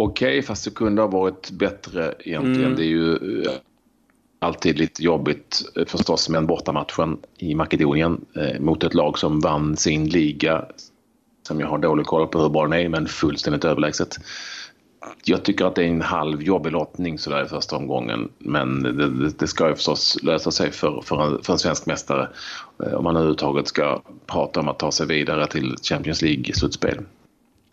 okej, 0.03 0.27
okay, 0.27 0.41
fast 0.41 0.65
det 0.65 0.71
kunde 0.71 1.01
ha 1.01 1.07
varit 1.07 1.51
bättre 1.51 2.13
egentligen. 2.19 2.65
Mm. 2.65 2.75
Det 2.75 2.83
är 2.83 2.87
ju 2.87 3.41
eh, 3.41 3.51
alltid 4.39 4.79
lite 4.79 5.03
jobbigt 5.03 5.61
eh, 5.75 5.85
förstås 5.85 6.29
med 6.29 6.37
en 6.37 6.47
bortamatchen 6.47 7.17
i 7.37 7.55
Makedonien 7.55 8.25
eh, 8.35 8.59
mot 8.59 8.83
ett 8.83 8.93
lag 8.93 9.17
som 9.17 9.39
vann 9.39 9.77
sin 9.77 10.09
liga. 10.09 10.65
Som 11.47 11.59
jag 11.59 11.67
har 11.67 11.77
dålig 11.77 12.05
koll 12.05 12.27
på 12.27 12.41
hur 12.41 12.49
bra 12.49 12.63
den 12.67 12.73
är, 12.79 12.89
men 12.89 13.07
fullständigt 13.07 13.65
överlägset. 13.65 14.15
Jag 15.23 15.43
tycker 15.43 15.65
att 15.65 15.75
det 15.75 15.83
är 15.83 15.87
en 15.87 16.01
halv 16.01 16.43
jobbig 16.43 16.71
lottning 16.71 17.19
sådär 17.19 17.45
i 17.45 17.47
första 17.47 17.75
omgången. 17.75 18.29
Men 18.37 18.83
det, 18.83 19.29
det 19.29 19.47
ska 19.47 19.69
ju 19.69 19.75
förstås 19.75 20.17
lösa 20.23 20.51
sig 20.51 20.71
för, 20.71 21.01
för, 21.01 21.21
en, 21.21 21.43
för 21.43 21.53
en 21.53 21.59
svensk 21.59 21.85
mästare. 21.85 22.29
Om 22.77 23.03
man 23.03 23.15
överhuvudtaget 23.15 23.67
ska 23.67 24.01
prata 24.27 24.59
om 24.59 24.67
att 24.67 24.79
ta 24.79 24.91
sig 24.91 25.07
vidare 25.07 25.47
till 25.47 25.75
Champions 25.81 26.21
League-slutspel. 26.21 27.05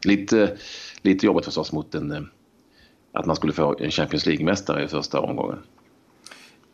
Lite 0.05 0.57
lite 1.07 1.27
jobbigt 1.27 1.45
förstås 1.45 1.73
mot 1.73 1.95
en, 1.95 2.13
eh, 2.13 2.21
att 3.13 3.27
man 3.27 3.37
skulle 3.37 3.53
få 3.53 3.77
en 3.79 3.91
Champions 3.91 4.27
League-mästare 4.27 4.85
i 4.85 4.89
första 4.89 5.21
omgången. 5.21 5.59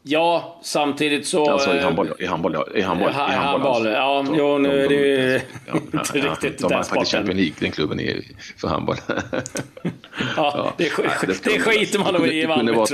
Ja, 0.04 0.60
samtidigt 0.62 1.26
så... 1.26 1.50
Alltså 1.50 1.74
i 1.76 1.80
handboll, 1.80 2.08
i 2.18 2.26
handboll, 2.26 2.54
i 2.74 2.80
handboll. 2.80 3.10
I 3.10 3.12
handboll, 3.12 3.32
handboll 3.32 3.86
ja, 3.86 4.22
de, 4.26 4.34
jo, 4.38 4.58
nu 4.58 4.84
är 4.84 4.88
det 4.88 4.94
ju 4.94 5.34
inte 5.92 6.18
ja, 6.18 6.30
riktigt 6.30 6.58
De 6.58 6.72
har 6.72 6.82
faktiskt 6.82 7.12
Champions 7.12 7.36
League, 7.36 7.54
den 7.58 7.70
klubben, 7.70 8.00
i, 8.00 8.36
för 8.56 8.68
handboll. 8.68 8.96
ja, 10.36 10.74
det, 10.78 10.92
det, 11.26 11.44
det 11.44 11.58
skiter 11.58 11.98
man 11.98 12.14
nog 12.14 12.26
i 12.26 12.40
i 12.40 12.46
Malmö. 12.46 12.84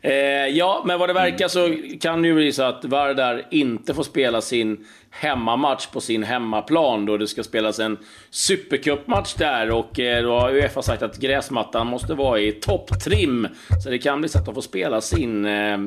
Eh, 0.00 0.12
ja, 0.46 0.82
men 0.86 0.98
vad 0.98 1.08
det 1.08 1.12
verkar 1.12 1.48
så 1.48 1.76
kan 2.00 2.22
det 2.22 2.28
ju 2.28 2.34
bli 2.34 2.52
så 2.52 2.62
att 2.62 2.84
Vardar 2.84 3.46
inte 3.50 3.94
får 3.94 4.02
spela 4.02 4.40
sin 4.40 4.86
hemmamatch 5.20 5.86
på 5.86 6.00
sin 6.00 6.22
hemmaplan 6.22 7.06
då 7.06 7.16
det 7.16 7.26
ska 7.26 7.42
spelas 7.42 7.78
en 7.78 7.98
supercupmatch 8.30 9.34
där 9.34 9.70
och 9.70 10.00
eh, 10.00 10.22
då 10.22 10.38
har 10.38 10.50
Uefa 10.50 10.82
sagt 10.82 11.02
att 11.02 11.16
gräsmattan 11.16 11.86
måste 11.86 12.14
vara 12.14 12.40
i 12.40 12.52
topptrim. 12.52 13.48
Så 13.84 13.90
det 13.90 13.98
kan 13.98 14.20
bli 14.20 14.28
så 14.28 14.38
att 14.38 14.44
de 14.44 14.54
får 14.54 14.62
spela 14.62 15.00
sin 15.00 15.44
eh, 15.44 15.78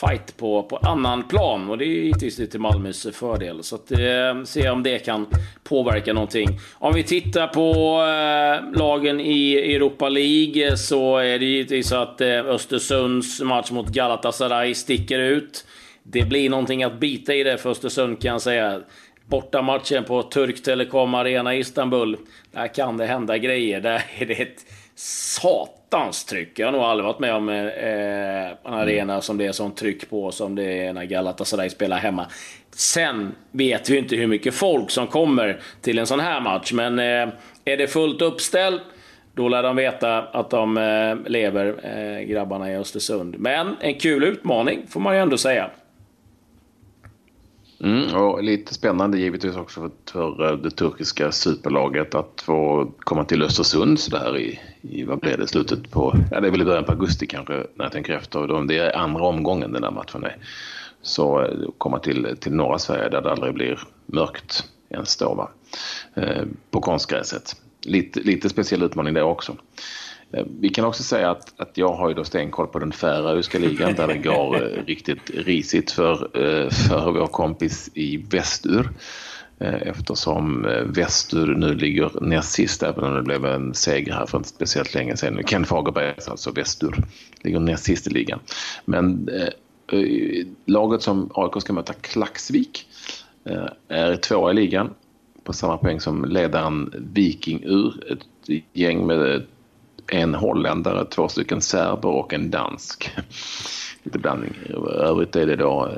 fight 0.00 0.36
på, 0.36 0.62
på 0.62 0.76
annan 0.76 1.22
plan. 1.22 1.70
Och 1.70 1.78
det 1.78 1.84
är 1.84 1.86
givetvis 1.86 2.38
lite 2.38 2.58
Malmös 2.58 3.06
fördel. 3.12 3.62
Så 3.62 3.74
att 3.74 3.92
eh, 3.92 4.44
se 4.44 4.70
om 4.70 4.82
det 4.82 4.98
kan 4.98 5.26
påverka 5.64 6.12
någonting. 6.12 6.48
Om 6.74 6.94
vi 6.94 7.02
tittar 7.02 7.46
på 7.46 8.00
eh, 8.02 8.78
lagen 8.78 9.20
i 9.20 9.74
Europa 9.74 10.08
League 10.08 10.76
så 10.76 11.18
är 11.18 11.38
det 11.38 11.44
givetvis 11.44 11.88
så 11.88 11.96
att 11.96 12.20
eh, 12.20 12.46
Östersunds 12.46 13.40
match 13.40 13.70
mot 13.70 13.88
Galatasaray 13.88 14.74
sticker 14.74 15.18
ut. 15.18 15.64
Det 16.02 16.22
blir 16.22 16.50
någonting 16.50 16.82
att 16.82 17.00
bita 17.00 17.34
i 17.34 17.42
det 17.42 17.58
för 17.58 17.70
Östersund 17.70 18.22
kan 18.22 18.30
jag 18.30 18.42
säga. 18.42 18.80
Bortamatchen 19.26 20.04
på 20.04 20.22
Turk 20.22 20.62
Telekom 20.62 21.14
Arena 21.14 21.54
i 21.54 21.58
Istanbul. 21.58 22.16
Där 22.52 22.74
kan 22.74 22.96
det 22.96 23.06
hända 23.06 23.38
grejer. 23.38 23.80
Där 23.80 24.02
är 24.18 24.26
det 24.26 24.34
ett 24.34 24.66
satans 24.94 26.24
tryck. 26.24 26.58
Jag 26.58 26.66
har 26.66 26.72
nog 26.72 26.82
aldrig 26.82 27.06
varit 27.06 27.18
med 27.18 27.34
om 27.34 27.48
eh, 27.48 27.54
en 28.64 28.74
arena 28.74 29.20
som 29.20 29.38
det 29.38 29.46
är 29.46 29.52
sånt 29.52 29.76
tryck 29.76 30.10
på 30.10 30.32
som 30.32 30.54
det 30.54 30.86
är 30.86 30.92
när 30.92 31.04
Galatasaray 31.04 31.70
spelar 31.70 31.98
hemma. 31.98 32.26
Sen 32.70 33.34
vet 33.50 33.90
vi 33.90 33.98
inte 33.98 34.16
hur 34.16 34.26
mycket 34.26 34.54
folk 34.54 34.90
som 34.90 35.06
kommer 35.06 35.60
till 35.80 35.98
en 35.98 36.06
sån 36.06 36.20
här 36.20 36.40
match, 36.40 36.72
men 36.72 36.98
eh, 36.98 37.28
är 37.64 37.76
det 37.76 37.88
fullt 37.88 38.22
uppställt 38.22 38.82
då 39.34 39.48
lär 39.48 39.62
de 39.62 39.76
veta 39.76 40.18
att 40.18 40.50
de 40.50 40.76
eh, 40.76 41.30
lever, 41.30 41.66
eh, 41.82 42.26
grabbarna 42.26 42.72
i 42.72 42.76
Östersund. 42.76 43.38
Men 43.38 43.76
en 43.80 43.94
kul 43.94 44.24
utmaning 44.24 44.86
får 44.88 45.00
man 45.00 45.14
ju 45.14 45.22
ändå 45.22 45.36
säga. 45.36 45.70
Mm, 47.84 48.14
och 48.14 48.42
lite 48.42 48.74
spännande 48.74 49.18
givetvis 49.18 49.56
också 49.56 49.80
för, 49.80 49.90
för, 50.12 50.50
eh, 50.50 50.56
det 50.56 50.70
turkiska 50.70 51.32
superlaget 51.32 52.14
att 52.14 52.42
få 52.46 52.90
komma 52.98 53.24
till 53.24 53.42
Östersund 53.42 54.00
så 54.00 54.10
där 54.10 54.38
i, 54.38 54.60
i 54.80 55.04
vad 55.04 55.18
blir 55.18 55.36
det, 55.36 55.46
slutet 55.46 55.90
på, 55.90 56.14
ja 56.30 56.40
det 56.40 56.46
är 56.46 56.50
väl 56.50 56.62
i 56.62 56.64
början 56.64 56.84
på 56.84 56.92
augusti 56.92 57.26
kanske 57.26 57.52
när 57.52 57.84
jag 57.84 57.92
tänker 57.92 58.12
efter. 58.12 58.66
Det 58.66 58.76
är 58.76 58.96
andra 58.96 59.24
omgången 59.24 59.72
den 59.72 59.82
där 59.82 59.90
matchen 59.90 60.24
är. 60.24 60.36
Så 61.02 61.42
eh, 61.42 61.48
komma 61.78 61.98
till, 61.98 62.36
till 62.40 62.52
norra 62.52 62.78
Sverige 62.78 63.08
där 63.08 63.22
det 63.22 63.32
aldrig 63.32 63.54
blir 63.54 63.78
mörkt 64.06 64.64
ens 64.90 65.16
då 65.16 65.34
va. 65.34 65.50
Eh, 66.14 66.42
på 66.70 66.80
konstgräset. 66.80 67.56
Lite, 67.82 68.20
lite 68.20 68.48
speciell 68.48 68.82
utmaning 68.82 69.14
det 69.14 69.22
också. 69.22 69.56
Eh, 70.32 70.44
vi 70.60 70.68
kan 70.68 70.84
också 70.84 71.02
säga 71.02 71.30
att, 71.30 71.60
att 71.60 71.78
jag 71.78 71.92
har 71.92 72.08
ju 72.08 72.14
då 72.14 72.24
stenkoll 72.24 72.66
på 72.66 72.78
den 72.78 72.92
färöiska 72.92 73.58
ligan 73.58 73.94
där 73.94 74.06
det 74.06 74.18
går 74.18 74.56
eh, 74.56 74.84
riktigt 74.86 75.30
risigt 75.34 75.90
för, 75.90 76.12
eh, 76.12 76.70
för 76.70 77.12
vår 77.12 77.26
kompis 77.26 77.90
i 77.94 78.16
västur. 78.16 78.90
Eftersom 79.62 80.66
Västur 80.86 81.46
nu 81.46 81.74
ligger 81.74 82.10
näst 82.20 82.52
sist, 82.52 82.82
även 82.82 83.04
om 83.04 83.14
det 83.14 83.22
blev 83.22 83.44
en 83.44 83.74
seger 83.74 84.12
här 84.12 84.26
för 84.26 84.38
inte 84.38 84.48
speciellt 84.48 84.94
länge 84.94 85.16
sedan. 85.16 85.44
Ken 85.44 85.64
Fagerberg, 85.64 86.08
alltså, 86.08 86.30
alltså 86.30 86.50
Västur, 86.50 86.94
ligger 87.42 87.60
näst 87.60 87.84
sist 87.84 88.06
i 88.06 88.10
ligan. 88.10 88.40
Men 88.84 89.28
eh, 89.92 90.46
laget 90.66 91.02
som 91.02 91.30
AIK 91.34 91.62
ska 91.62 91.72
möta, 91.72 91.92
Klaxvik, 91.92 92.86
eh, 93.44 93.66
är 93.88 94.16
tvåa 94.16 94.50
i 94.50 94.54
ligan 94.54 94.90
på 95.44 95.52
samma 95.52 95.76
poäng 95.76 96.00
som 96.00 96.24
ledaren 96.24 96.92
Viking 97.12 97.62
ur. 97.64 98.12
Ett 98.12 98.60
gäng 98.72 99.06
med 99.06 99.42
en 100.10 100.34
holländare, 100.34 101.04
två 101.04 101.28
stycken 101.28 101.60
serber 101.60 102.08
och 102.08 102.32
en 102.32 102.50
dansk. 102.50 103.10
Lite 104.02 104.18
blandning. 104.18 104.54
Övrigt 104.88 105.36
är 105.36 105.46
det 105.46 105.56
då 105.56 105.88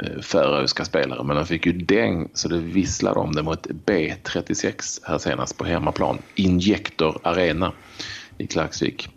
eh, 0.00 0.20
färöiska 0.20 0.84
spelare, 0.84 1.24
men 1.24 1.36
de 1.36 1.46
fick 1.46 1.66
ju 1.66 1.72
däng 1.72 2.28
så 2.34 2.48
det 2.48 2.58
visslade 2.58 3.20
om 3.20 3.32
det 3.32 3.42
mot 3.42 3.66
B36 3.66 5.00
här 5.04 5.18
senast 5.18 5.58
på 5.58 5.64
hemmaplan. 5.64 6.18
Injektor 6.34 7.20
Arena 7.22 7.72
i 8.38 8.46
Klagsvik. 8.46 9.08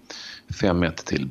5-1 0.62 0.92
till 0.92 1.28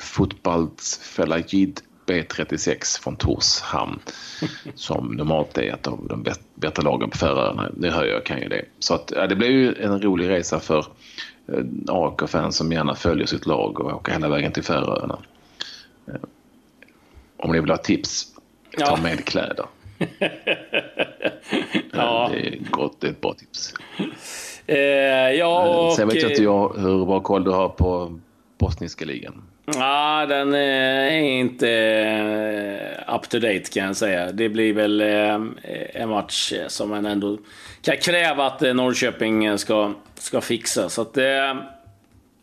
Fotbollsfelagid 0.00 1.80
B36 2.06 3.02
från 3.02 3.16
Torshamn 3.16 3.98
som 4.74 5.06
normalt 5.06 5.58
är 5.58 5.74
ett 5.74 5.86
av 5.86 6.06
de 6.08 6.24
bättre 6.54 6.82
lagen 6.82 7.10
på 7.10 7.18
Färöarna. 7.18 7.70
Det 7.76 7.90
hör 7.90 8.04
jag 8.04 8.24
kan 8.24 8.40
ju 8.40 8.48
det. 8.48 8.64
Så 8.78 8.94
att, 8.94 9.12
ja, 9.16 9.26
det 9.26 9.36
blev 9.36 9.50
ju 9.50 9.74
en 9.74 10.02
rolig 10.02 10.28
resa 10.28 10.60
för 10.60 10.86
AIK-fans 11.88 12.56
som 12.56 12.72
gärna 12.72 12.94
följer 12.94 13.26
sitt 13.26 13.46
lag 13.46 13.80
och 13.80 13.94
åker 13.94 14.12
hela 14.12 14.28
vägen 14.28 14.52
till 14.52 14.62
Färöarna. 14.62 15.18
Eh, 16.08 16.14
om 17.36 17.52
ni 17.52 17.60
vill 17.60 17.70
ha 17.70 17.76
tips, 17.76 18.26
ta 18.78 18.84
ja. 18.84 18.98
med 19.02 19.24
kläder. 19.24 19.66
ja. 21.92 22.30
Det 22.32 22.48
är 22.48 22.58
gott, 22.70 23.00
det 23.00 23.06
är 23.06 23.10
ett 23.10 23.20
bra 23.20 23.34
tips. 23.34 23.74
Eh, 24.66 24.78
ja, 25.30 25.68
och... 25.68 25.92
Sen 25.92 26.08
vet 26.08 26.22
jag 26.22 26.30
inte 26.30 26.42
jag 26.42 26.74
hur 26.78 27.04
bra 27.06 27.20
koll 27.20 27.44
du 27.44 27.50
har 27.50 27.68
på 27.68 28.18
bosniska 28.58 29.04
ligan. 29.04 29.42
Ja, 29.74 30.26
den 30.28 30.54
eh, 30.54 30.60
är 30.60 31.20
inte 31.20 31.70
eh, 31.70 33.14
up 33.14 33.28
to 33.28 33.38
date 33.38 33.64
kan 33.72 33.84
jag 33.84 33.96
säga. 33.96 34.32
Det 34.32 34.48
blir 34.48 34.72
väl 34.72 35.00
eh, 35.00 35.40
en 36.02 36.08
match 36.08 36.52
som 36.68 36.90
man 36.90 37.06
ändå 37.06 37.38
kan 37.82 37.96
kräva 37.96 38.46
att 38.46 38.60
Norrköping 38.60 39.58
ska 39.58 39.92
ska 40.14 40.40
fixa. 40.40 40.88
Så 40.88 41.02
att, 41.02 41.16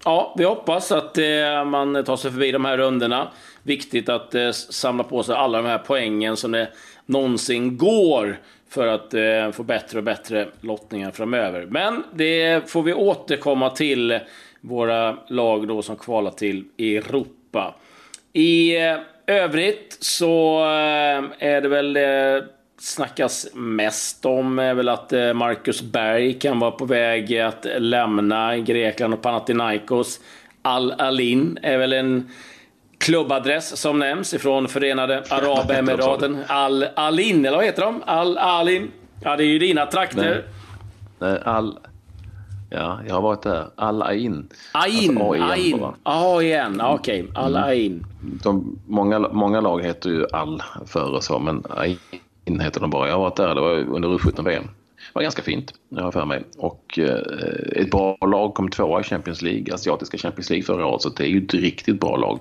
ja, 0.03 0.35
vi 0.37 0.43
hoppas 0.43 0.91
att 0.91 1.17
man 1.65 2.03
tar 2.03 2.17
sig 2.17 2.31
förbi 2.31 2.51
de 2.51 2.65
här 2.65 2.77
rundorna. 2.77 3.27
Viktigt 3.63 4.09
att 4.09 4.35
samla 4.53 5.03
på 5.03 5.23
sig 5.23 5.35
alla 5.35 5.61
de 5.61 5.67
här 5.67 5.77
poängen 5.77 6.37
som 6.37 6.51
det 6.51 6.67
någonsin 7.05 7.77
går 7.77 8.39
för 8.73 8.87
att 8.87 9.13
eh, 9.13 9.51
få 9.51 9.63
bättre 9.63 9.97
och 9.97 10.03
bättre 10.03 10.47
lottningar 10.61 11.11
framöver. 11.11 11.65
Men 11.65 12.03
det 12.13 12.69
får 12.71 12.83
vi 12.83 12.93
återkomma 12.93 13.69
till 13.69 14.19
våra 14.63 15.17
lag 15.27 15.67
då 15.67 15.81
som 15.81 15.95
kvalar 15.95 16.31
till 16.31 16.65
Europa. 16.77 17.75
I 18.33 18.77
eh, 18.77 18.97
övrigt 19.27 19.97
så 19.99 20.59
eh, 20.59 21.23
är 21.39 21.61
det 21.61 21.67
väl 21.67 21.97
snackas 22.83 23.47
mest 23.53 24.25
om 24.25 24.59
är 24.59 24.73
väl 24.73 24.89
att 24.89 25.13
eh, 25.13 25.33
Marcus 25.33 25.81
Berg 25.81 26.33
kan 26.33 26.59
vara 26.59 26.71
på 26.71 26.85
väg 26.85 27.39
att 27.39 27.65
lämna 27.77 28.57
Grekland 28.57 29.13
och 29.13 29.21
Panathinaikos. 29.21 30.19
Al-Alin 30.61 31.59
är 31.61 31.77
väl 31.77 31.93
en 31.93 32.29
klubbadress 32.97 33.77
som 33.77 33.99
nämns 33.99 34.33
ifrån 34.33 34.67
Förenade 34.67 35.23
Arabemiraten. 35.29 36.43
Al-Alin, 36.47 37.45
eller 37.45 37.57
vad 37.57 37.65
heter 37.65 37.81
de? 37.81 38.03
Al-Alin. 38.05 38.91
Ja, 39.23 39.35
det 39.35 39.43
är 39.43 39.47
ju 39.47 39.59
dina 39.59 39.85
trakter. 39.85 40.43
Nej, 41.19 41.39
Al... 41.45 41.79
Ja, 42.73 42.99
jag 43.07 43.15
har 43.15 43.21
varit 43.21 43.41
där. 43.41 43.67
Al-Ain. 43.75 44.47
Ain. 44.73 45.17
Alltså 45.17 45.43
Ain. 45.43 45.83
A-I-N. 46.03 46.81
Okej. 46.81 47.23
Okay. 47.23 47.43
Al-Ain. 47.43 48.05
Mm. 48.45 48.77
många, 48.87 49.19
många 49.19 49.61
lag 49.61 49.83
heter 49.83 50.09
ju 50.09 50.25
Al 50.31 50.63
före 50.85 51.21
så, 51.21 51.39
men 51.39 51.63
Ain 51.69 51.97
in 52.45 52.59
heter 52.59 52.79
de 52.81 52.89
bara. 52.89 53.07
Jag 53.07 53.15
har 53.15 53.21
varit 53.21 53.35
där, 53.35 53.55
det 53.55 53.61
var 53.61 53.75
under 53.75 54.09
U17-VM. 54.09 54.63
Det 54.63 55.15
var 55.15 55.21
ganska 55.21 55.41
fint, 55.41 55.73
jag 55.89 56.03
har 56.03 56.11
för 56.11 56.25
mig. 56.25 56.43
Och 56.57 56.99
eh, 56.99 57.81
ett 57.81 57.91
bra 57.91 58.17
lag 58.21 58.53
kom 58.53 58.69
tvåa 58.69 59.01
i 59.01 59.03
Champions 59.03 59.41
League, 59.41 59.73
asiatiska 59.73 60.17
Champions 60.17 60.49
League 60.49 60.63
förra 60.63 60.85
året. 60.85 61.01
Så 61.01 61.09
det 61.09 61.23
är 61.23 61.27
ju 61.27 61.45
ett 61.45 61.53
riktigt 61.53 61.99
bra 61.99 62.17
lag, 62.17 62.39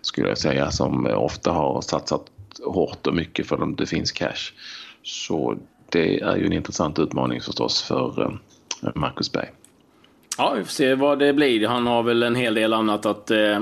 skulle 0.00 0.28
jag 0.28 0.38
säga, 0.38 0.70
som 0.70 1.06
ofta 1.06 1.50
har 1.52 1.80
satsat 1.80 2.22
hårt 2.64 3.06
och 3.06 3.14
mycket 3.14 3.46
för 3.46 3.62
att 3.62 3.78
det 3.78 3.86
finns 3.86 4.12
cash. 4.12 4.52
Så 5.02 5.56
det 5.88 6.20
är 6.20 6.36
ju 6.36 6.46
en 6.46 6.52
intressant 6.52 6.98
utmaning 6.98 7.40
förstås 7.40 7.82
för 7.82 8.22
eh, 8.82 8.90
Marcus 8.94 9.32
Berg. 9.32 9.50
Ja, 10.42 10.54
vi 10.58 10.64
får 10.64 10.70
se 10.70 10.94
vad 10.94 11.18
det 11.18 11.32
blir. 11.32 11.68
Han 11.68 11.86
har 11.86 12.02
väl 12.02 12.22
en 12.22 12.34
hel 12.34 12.54
del 12.54 12.72
annat 12.72 13.06
att 13.06 13.30
eh, 13.30 13.60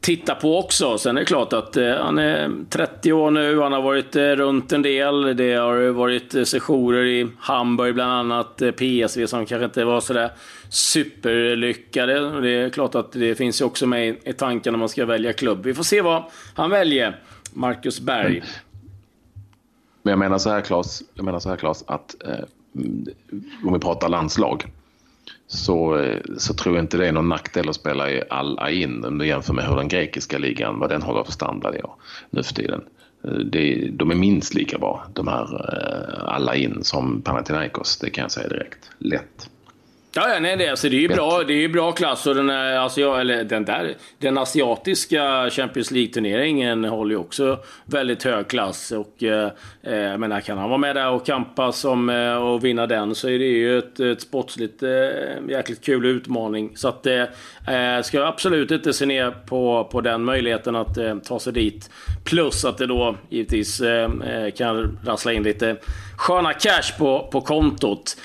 titta 0.00 0.34
på 0.34 0.58
också. 0.58 0.98
Sen 0.98 1.16
är 1.16 1.20
det 1.20 1.26
klart 1.26 1.52
att 1.52 1.76
eh, 1.76 1.94
han 1.94 2.18
är 2.18 2.50
30 2.70 3.12
år 3.12 3.30
nu, 3.30 3.60
han 3.60 3.72
har 3.72 3.82
varit 3.82 4.16
eh, 4.16 4.22
runt 4.22 4.72
en 4.72 4.82
del. 4.82 5.36
Det 5.36 5.54
har 5.54 5.88
varit 5.88 6.34
eh, 6.34 6.44
sessioner 6.44 7.04
i 7.04 7.28
Hamburg 7.38 7.94
bland 7.94 8.12
annat, 8.12 8.62
eh, 8.62 8.70
PSV 8.70 9.26
som 9.26 9.46
kanske 9.46 9.64
inte 9.64 9.84
var 9.84 10.00
sådär 10.00 10.30
superlyckade. 10.68 12.40
Det 12.40 12.50
är 12.50 12.70
klart 12.70 12.94
att 12.94 13.12
det 13.12 13.34
finns 13.34 13.60
ju 13.60 13.64
också 13.64 13.86
med 13.86 14.16
i 14.24 14.32
tanken 14.32 14.72
när 14.72 14.78
man 14.78 14.88
ska 14.88 15.06
välja 15.06 15.32
klubb. 15.32 15.64
Vi 15.64 15.74
får 15.74 15.84
se 15.84 16.00
vad 16.00 16.24
han 16.54 16.70
väljer, 16.70 17.20
Marcus 17.52 18.00
Berg. 18.00 18.42
Men 20.02 20.10
jag 20.10 20.18
menar 20.18 20.38
så 20.38 20.50
här 20.50 20.60
Claes, 20.60 21.02
jag 21.14 21.24
menar 21.24 21.38
så 21.38 21.48
här 21.48 21.56
Claes 21.56 21.84
att 21.86 22.14
eh, 22.24 22.44
om 23.64 23.72
vi 23.72 23.78
pratar 23.78 24.08
landslag 24.08 24.64
så, 25.46 25.98
eh, 25.98 26.20
så 26.38 26.54
tror 26.54 26.76
jag 26.76 26.84
inte 26.84 26.96
det 26.96 27.08
är 27.08 27.12
någon 27.12 27.28
nackdel 27.28 27.68
att 27.68 27.76
spela 27.76 28.10
i 28.10 28.22
Al-Ain 28.30 29.04
om 29.04 29.18
du 29.18 29.26
jämför 29.26 29.54
med 29.54 29.64
hur 29.64 29.76
den 29.76 29.88
grekiska 29.88 30.38
ligan, 30.38 30.78
vad 30.78 30.90
den 30.90 31.02
håller 31.02 31.24
för 31.24 31.32
standard 31.32 31.74
idag, 31.74 31.94
nu 32.30 32.42
för 32.42 32.54
tiden. 32.54 32.82
Eh, 33.24 33.30
det, 33.30 33.90
de 33.92 34.10
är 34.10 34.14
minst 34.14 34.54
lika 34.54 34.78
bra, 34.78 35.06
de 35.12 35.28
här 35.28 35.44
eh, 35.44 36.34
Al-Ain, 36.34 36.78
som 36.84 37.22
Panathinaikos. 37.22 37.98
Det 37.98 38.10
kan 38.10 38.22
jag 38.22 38.30
säga 38.30 38.48
direkt. 38.48 38.90
Lätt. 38.98 39.50
Ja, 40.14 40.34
ja 40.34 40.40
nej, 40.40 40.56
det, 40.56 40.68
alltså, 40.68 40.88
det 40.88 40.96
är 40.96 41.00
ju 41.00 41.08
bra, 41.08 41.42
det 41.46 41.64
är 41.64 41.68
bra 41.68 41.92
klass 41.92 42.26
och 42.26 42.34
den, 42.34 42.50
är, 42.50 42.76
alltså, 42.76 43.00
jag, 43.00 43.20
eller, 43.20 43.44
den, 43.44 43.64
där, 43.64 43.94
den 44.18 44.38
asiatiska 44.38 45.50
Champions 45.50 45.90
League-turneringen 45.90 46.84
håller 46.84 47.10
ju 47.10 47.16
också 47.16 47.58
väldigt 47.84 48.22
hög 48.22 48.48
klass. 48.48 48.92
Och, 48.92 49.22
eh, 49.22 49.50
eh 49.82 50.18
men 50.18 50.42
kan 50.42 50.58
han 50.58 50.68
vara 50.68 50.78
med 50.78 50.96
där 50.96 51.10
och 51.10 51.26
kampa 51.26 51.72
som, 51.72 52.08
eh, 52.08 52.34
och 52.34 52.64
vinna 52.64 52.86
den 52.86 53.14
så 53.14 53.28
är 53.28 53.38
det 53.38 53.44
ju 53.44 53.78
ett, 53.78 54.00
ett 54.00 54.20
sportsligt 54.20 54.82
eh, 54.82 54.90
jäkligt 55.48 55.84
kul 55.84 56.06
utmaning. 56.06 56.76
Så 56.76 56.88
att, 56.88 57.06
eh, 57.06 57.22
eh 57.22 58.02
ska 58.02 58.18
jag 58.18 58.28
absolut 58.28 58.70
inte 58.70 58.92
se 58.92 59.06
ner 59.06 59.30
på, 59.30 59.88
på 59.92 60.00
den 60.00 60.24
möjligheten 60.24 60.76
att 60.76 60.98
eh, 60.98 61.18
ta 61.18 61.38
sig 61.38 61.52
dit. 61.52 61.90
Plus 62.24 62.64
att 62.64 62.78
det 62.78 62.86
då 62.86 63.16
givetvis 63.28 63.80
eh, 63.80 64.10
kan 64.56 64.98
rassla 65.04 65.32
in 65.32 65.42
lite 65.42 65.76
sköna 66.16 66.52
cash 66.52 66.98
på, 66.98 67.28
på 67.32 67.40
kontot. 67.40 68.16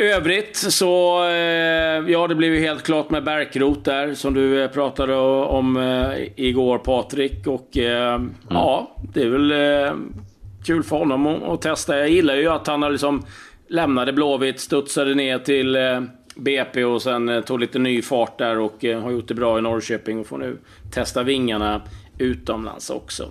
Övrigt 0.00 0.56
så, 0.56 1.24
eh, 1.24 2.10
ja 2.10 2.26
det 2.28 2.34
blev 2.34 2.54
ju 2.54 2.60
helt 2.60 2.82
klart 2.82 3.10
med 3.10 3.24
Bärkrot 3.24 3.84
där 3.84 4.14
som 4.14 4.34
du 4.34 4.62
eh, 4.62 4.70
pratade 4.70 5.16
om 5.16 5.76
eh, 5.76 6.28
igår 6.36 6.78
Patrik. 6.78 7.46
Och 7.46 7.76
mm. 7.76 8.34
ja, 8.50 8.96
det 9.12 9.22
är 9.22 9.28
väl 9.28 9.52
kul 10.64 10.82
för 10.82 10.96
honom 10.96 11.26
att 11.26 11.62
testa. 11.62 11.98
Jag 11.98 12.08
gillar 12.08 12.34
ju 12.34 12.48
att 12.48 12.66
han 12.66 12.92
liksom 12.92 13.24
lämnade 13.68 14.12
Blåvitt, 14.12 14.60
studsade 14.60 15.14
ner 15.14 15.38
till 15.38 15.76
BP 16.34 16.84
och 16.84 17.02
sen 17.02 17.42
tog 17.42 17.60
lite 17.60 17.78
ny 17.78 18.02
fart 18.02 18.38
där 18.38 18.58
och 18.58 18.84
har 19.02 19.10
gjort 19.10 19.28
det 19.28 19.34
bra 19.34 19.58
i 19.58 19.62
Norrköping 19.62 20.20
och 20.20 20.26
får 20.26 20.38
nu 20.38 20.58
testa 20.90 21.22
vingarna 21.22 21.82
utomlands 22.18 22.90
också. 22.90 23.30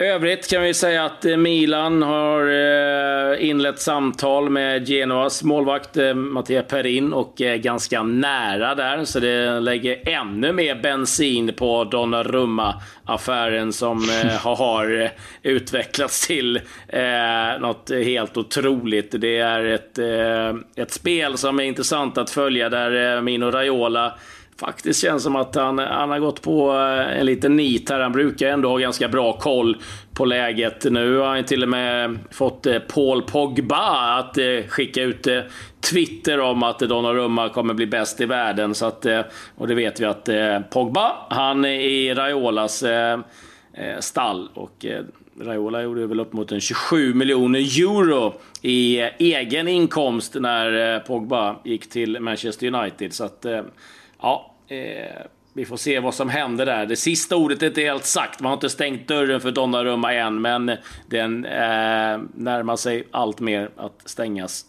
Övrigt 0.00 0.50
kan 0.50 0.62
vi 0.62 0.74
säga 0.74 1.04
att 1.04 1.24
eh, 1.24 1.36
Milan 1.36 2.02
har 2.02 2.46
eh, 2.46 3.48
inlett 3.48 3.80
samtal 3.80 4.50
med 4.50 4.88
Genoas 4.88 5.42
målvakt 5.42 5.96
eh, 5.96 6.14
Mattia 6.14 6.62
Perin 6.62 7.12
och 7.12 7.40
är 7.40 7.56
ganska 7.56 8.02
nära 8.02 8.74
där. 8.74 9.04
Så 9.04 9.20
det 9.20 9.60
lägger 9.60 10.08
ännu 10.08 10.52
mer 10.52 10.74
bensin 10.74 11.52
på 11.56 11.84
Donnarumma-affären 11.84 13.72
som 13.72 14.08
har 14.42 15.10
utvecklats 15.42 16.26
till 16.26 16.60
något 17.60 17.90
helt 17.90 18.36
otroligt. 18.36 19.14
Det 19.20 19.38
är 19.38 19.64
ett, 19.64 19.98
ett 20.76 20.90
spel 20.90 21.38
som 21.38 21.60
är 21.60 21.64
intressant 21.64 22.18
att 22.18 22.30
följa 22.30 22.68
där 22.68 23.20
Mino 23.20 23.50
Raiola 23.50 24.14
faktiskt 24.60 25.02
känns 25.02 25.22
som 25.22 25.36
att 25.36 25.54
han, 25.54 25.78
han 25.78 26.10
har 26.10 26.18
gått 26.18 26.42
på 26.42 26.72
eh, 26.72 27.18
en 27.20 27.26
liten 27.26 27.56
nit 27.56 27.90
här. 27.90 28.00
Han 28.00 28.12
brukar 28.12 28.48
ändå 28.48 28.68
ha 28.68 28.78
ganska 28.78 29.08
bra 29.08 29.32
koll 29.32 29.76
på 30.14 30.24
läget. 30.24 30.84
Nu 30.84 31.16
har 31.16 31.26
han 31.26 31.44
till 31.44 31.62
och 31.62 31.68
med 31.68 32.18
fått 32.30 32.66
eh, 32.66 32.78
Paul 32.78 33.22
Pogba 33.22 34.18
att 34.18 34.38
eh, 34.38 34.44
skicka 34.68 35.02
ut 35.02 35.28
Twitter 35.90 36.40
om 36.40 36.62
att 36.62 36.78
Donnarumma 36.78 37.48
kommer 37.48 37.74
bli 37.74 37.86
bäst 37.86 38.20
i 38.20 38.26
världen. 38.26 38.74
Så 38.74 38.86
att, 38.86 39.06
och 39.56 39.68
det 39.68 39.74
vet 39.74 40.00
vi 40.00 40.04
att 40.04 40.28
Pogba, 40.70 41.12
han 41.30 41.64
är 41.64 41.80
i 41.80 42.14
Raiolas 42.14 42.84
stall. 44.00 44.48
Och 44.54 44.86
Raiola 45.40 45.82
gjorde 45.82 46.06
väl 46.06 46.20
upp 46.20 46.32
mot 46.32 46.52
en 46.52 46.60
27 46.60 47.14
miljoner 47.14 47.58
euro 47.58 48.34
i 48.62 49.00
egen 49.18 49.68
inkomst 49.68 50.34
när 50.34 50.98
Pogba 50.98 51.56
gick 51.64 51.90
till 51.90 52.20
Manchester 52.20 52.74
United. 52.74 53.12
Så 53.12 53.24
att, 53.24 53.46
ja, 54.22 54.50
Eh, 54.70 55.26
vi 55.52 55.64
får 55.64 55.76
se 55.76 56.00
vad 56.00 56.14
som 56.14 56.28
händer 56.28 56.66
där. 56.66 56.86
Det 56.86 56.96
sista 56.96 57.36
ordet 57.36 57.62
är 57.62 57.66
inte 57.66 57.80
helt 57.80 58.04
sagt. 58.04 58.40
Man 58.40 58.50
har 58.50 58.54
inte 58.56 58.70
stängt 58.70 59.08
dörren 59.08 59.40
för 59.40 59.50
Donnarumma 59.50 60.12
än, 60.14 60.40
men 60.40 60.66
den 61.06 61.44
eh, 61.44 62.20
närmar 62.34 62.76
sig 62.76 63.06
allt 63.10 63.40
mer 63.40 63.70
att 63.76 64.02
stängas 64.04 64.64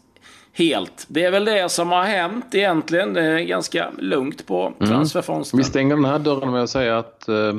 helt. 0.53 1.05
Det 1.07 1.25
är 1.25 1.31
väl 1.31 1.45
det 1.45 1.69
som 1.69 1.89
har 1.89 2.03
hänt 2.03 2.55
egentligen. 2.55 3.13
Det 3.13 3.21
är 3.21 3.39
ganska 3.39 3.91
lugnt 3.97 4.47
på 4.47 4.73
mm. 4.79 4.91
transferfönstret. 4.91 5.59
Vi 5.59 5.63
stänger 5.63 5.95
den 5.95 6.05
här 6.05 6.19
dörren 6.19 6.51
med 6.51 6.63
att 6.63 6.69
säga 6.69 6.97
att 6.97 7.27
eh, 7.27 7.53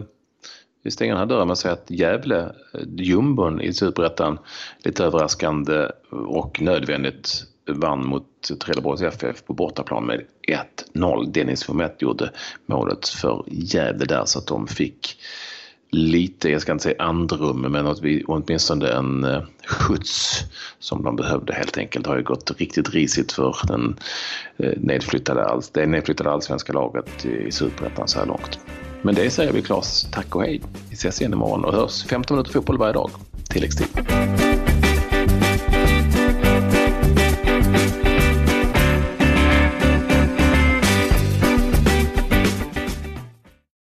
vi 0.84 0.90
stänger 0.90 1.12
den 1.12 1.20
här 1.20 1.26
dörren 1.26 1.46
med 1.46 1.52
att 1.52 1.58
säga 1.58 1.75
att 1.75 1.90
Gävle, 1.90 2.40
eh, 2.75 2.80
jumbon 2.96 3.61
i 3.61 3.72
Superettan, 3.72 4.38
lite 4.84 5.04
överraskande 5.04 5.88
och 6.11 6.61
nödvändigt 6.61 7.51
vann 7.69 8.07
mot 8.07 8.50
Trelleborgs 8.61 9.02
FF 9.02 9.45
på 9.45 9.52
bortaplan 9.52 10.07
med 10.07 10.25
1-0. 10.95 11.33
Dennis 11.33 11.64
Fomet 11.64 12.02
gjorde 12.02 12.31
målet 12.66 13.09
för 13.09 13.44
Gävle 13.46 14.05
där 14.05 14.25
så 14.25 14.38
att 14.38 14.46
de 14.46 14.66
fick 14.66 15.16
lite, 15.92 16.51
jag 16.51 16.61
ska 16.61 16.72
inte 16.72 16.83
säga 16.83 17.03
andrum, 17.03 17.61
men 17.61 17.87
åtminstone 18.27 18.88
en 18.88 19.25
eh, 19.25 19.42
skjuts 19.66 20.40
som 20.79 21.03
de 21.03 21.16
behövde 21.16 21.55
helt 21.55 21.79
enkelt. 21.79 22.05
Det 22.05 22.11
har 22.11 22.16
ju 22.16 22.22
gått 22.22 22.61
riktigt 22.61 22.90
risigt 22.90 23.33
för 23.33 23.57
den 23.66 23.96
eh, 24.57 24.72
nedflyttade, 24.77 25.61
det 25.72 25.87
nedflyttade 25.87 26.31
allsvenska 26.31 26.72
laget 26.72 27.25
i 27.25 27.53
Superettan 27.53 28.09
så 28.09 28.18
här 28.18 28.27
långt. 28.27 28.61
Men 29.03 29.14
det 29.14 29.31
säger 29.31 29.53
vi 29.53 29.62
Claes, 29.62 30.07
tack 30.12 30.37
och 30.37 30.42
hej. 30.42 30.62
Vi 30.88 30.94
ses 30.94 31.20
igen 31.20 31.33
imorgon 31.33 31.64
och 31.64 31.72
hörs 31.72 32.05
15 32.05 32.37
minuter 32.37 32.53
fotboll 32.53 32.79
varje 32.79 32.92
dag. 32.92 33.11
Tilläggstid. 33.48 33.88